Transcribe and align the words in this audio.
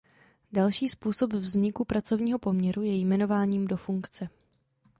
Další 0.51 0.89
způsob 0.89 1.33
vzniku 1.33 1.85
pracovního 1.85 2.39
poměru 2.39 2.81
je 2.81 2.97
jmenováním 2.97 3.67
do 3.67 3.77
funkce. 3.77 4.29